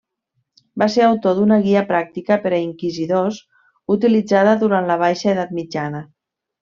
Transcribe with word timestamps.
Va 0.83 0.85
ser 0.93 1.03
autor 1.07 1.35
d'una 1.39 1.59
guia 1.65 1.83
pràctica 1.91 2.37
per 2.45 2.53
a 2.53 2.61
inquisidors 2.69 3.37
utilitzada 3.97 4.57
durant 4.65 4.91
la 4.93 4.97
baixa 5.05 5.31
edat 5.35 5.53
mitjana. 5.61 6.03